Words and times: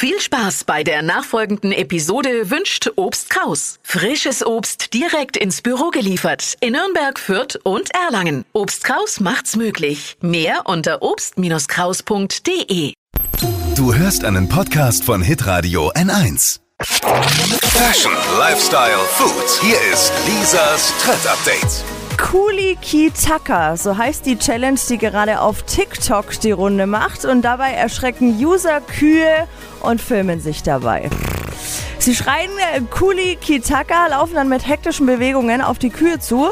Viel 0.00 0.20
Spaß 0.20 0.62
bei 0.62 0.84
der 0.84 1.02
nachfolgenden 1.02 1.72
Episode 1.72 2.50
wünscht 2.50 2.88
Obst 2.94 3.30
Kraus. 3.30 3.80
Frisches 3.82 4.46
Obst 4.46 4.94
direkt 4.94 5.36
ins 5.36 5.60
Büro 5.60 5.90
geliefert 5.90 6.56
in 6.60 6.74
Nürnberg, 6.74 7.18
Fürth 7.18 7.58
und 7.64 7.92
Erlangen. 7.96 8.44
Obst 8.52 8.84
Kraus 8.84 9.18
macht's 9.18 9.56
möglich. 9.56 10.16
Mehr 10.20 10.66
unter 10.66 11.02
obst-kraus.de. 11.02 12.92
Du 13.74 13.92
hörst 13.92 14.24
einen 14.24 14.48
Podcast 14.48 15.02
von 15.02 15.20
Hitradio 15.20 15.90
N1. 15.90 16.60
Fashion, 16.80 18.12
Lifestyle, 18.38 19.00
Food. 19.16 19.60
Hier 19.62 19.80
ist 19.92 20.12
Lisas 20.28 20.94
Trend 21.02 21.26
Update. 21.26 21.97
Kuli 22.18 22.76
Kitaka, 22.82 23.76
so 23.76 23.96
heißt 23.96 24.26
die 24.26 24.38
Challenge, 24.38 24.78
die 24.88 24.98
gerade 24.98 25.40
auf 25.40 25.62
TikTok 25.62 26.38
die 26.40 26.50
Runde 26.50 26.86
macht 26.86 27.24
und 27.24 27.42
dabei 27.42 27.70
erschrecken 27.70 28.36
User 28.44 28.80
Kühe 28.80 29.46
und 29.80 30.00
filmen 30.00 30.40
sich 30.40 30.62
dabei. 30.62 31.08
Sie 31.98 32.14
schreien 32.14 32.50
äh, 32.74 32.80
Kuli 32.90 33.36
Kitaka, 33.40 34.08
laufen 34.08 34.34
dann 34.34 34.48
mit 34.48 34.66
hektischen 34.66 35.06
Bewegungen 35.06 35.62
auf 35.62 35.78
die 35.78 35.90
Kühe 35.90 36.18
zu. 36.18 36.50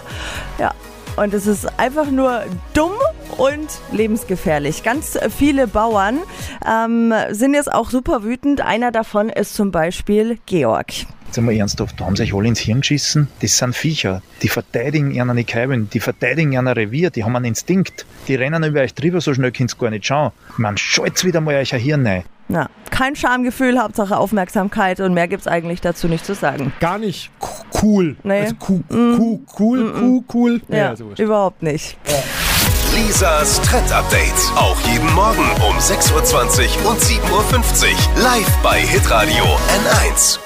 Ja, 0.58 0.72
und 1.16 1.34
es 1.34 1.46
ist 1.46 1.78
einfach 1.78 2.10
nur 2.10 2.44
dumm 2.72 2.94
und 3.36 3.68
lebensgefährlich. 3.92 4.82
Ganz 4.82 5.18
viele 5.36 5.66
Bauern 5.66 6.20
ähm, 6.66 7.12
sind 7.30 7.54
jetzt 7.54 7.72
auch 7.72 7.90
super 7.90 8.22
wütend. 8.22 8.60
Einer 8.60 8.92
davon 8.92 9.28
ist 9.28 9.54
zum 9.54 9.72
Beispiel 9.72 10.38
Georg. 10.46 11.06
Jetzt 11.26 11.38
einmal 11.38 11.54
ernsthaft, 11.54 12.00
da 12.00 12.06
haben 12.06 12.16
sich 12.16 12.34
alle 12.34 12.48
ins 12.48 12.60
Hirn 12.60 12.80
geschissen. 12.80 13.28
Das 13.40 13.58
sind 13.58 13.74
Viecher. 13.74 14.22
Die 14.42 14.48
verteidigen 14.48 15.10
ihren 15.10 15.46
Käben, 15.46 15.90
die 15.90 16.00
verteidigen 16.00 16.52
ihren 16.52 16.68
Revier, 16.68 17.10
die 17.10 17.24
haben 17.24 17.36
einen 17.36 17.46
Instinkt. 17.46 18.06
Die 18.28 18.34
rennen 18.34 18.62
über 18.64 18.80
euch 18.80 18.94
drüber, 18.94 19.20
so 19.20 19.34
schnell 19.34 19.52
könnt 19.52 19.74
ihr 19.74 19.78
gar 19.78 19.90
nicht 19.90 20.06
schauen. 20.06 20.32
Man 20.56 20.76
schalt's 20.76 21.24
wieder 21.24 21.40
mal 21.40 21.56
euch 21.56 21.74
ein 21.74 21.80
Hirn 21.80 22.06
rein. 22.06 22.24
Na, 22.48 22.70
kein 22.90 23.16
Schamgefühl, 23.16 23.78
Hauptsache 23.78 24.16
Aufmerksamkeit 24.16 25.00
und 25.00 25.14
mehr 25.14 25.26
gibt's 25.26 25.48
eigentlich 25.48 25.80
dazu 25.80 26.06
nicht 26.06 26.24
zu 26.24 26.34
sagen. 26.34 26.72
Gar 26.78 26.98
nicht 26.98 27.30
cool. 27.82 28.16
Nee. 28.22 28.40
Also 28.40 28.54
cool, 28.68 28.84
cool, 28.90 29.40
cool, 29.58 29.94
cool, 30.00 30.24
cool. 30.32 30.60
Ja, 30.68 30.94
so 30.94 31.10
ist. 31.10 31.18
überhaupt 31.18 31.62
nicht. 31.62 31.98
Lisas 32.94 33.60
Trend 33.62 33.92
Update. 33.92 34.32
Auch 34.54 34.78
jeden 34.80 35.12
Morgen 35.14 35.44
um 35.68 35.76
6.20 35.76 36.84
Uhr 36.84 36.90
und 36.90 37.00
7.50 37.00 37.90
Uhr. 37.90 38.22
Live 38.22 38.56
bei 38.62 38.80
Hitradio 38.80 39.44
N1. 39.44 40.45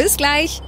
Bis 0.01 0.17
gleich. 0.17 0.63